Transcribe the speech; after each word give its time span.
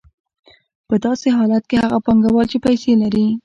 په 0.87 0.95
داسې 1.05 1.27
حالت 1.37 1.63
کې 1.69 1.77
هغه 1.83 1.97
پانګوال 2.05 2.45
چې 2.51 2.57
پیسې 2.65 2.91
لري 3.01 3.25